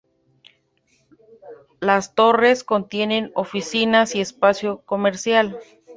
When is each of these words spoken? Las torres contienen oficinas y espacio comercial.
Las 1.79 2.15
torres 2.15 2.63
contienen 2.63 3.31
oficinas 3.35 4.15
y 4.15 4.21
espacio 4.21 4.81
comercial. 4.83 5.59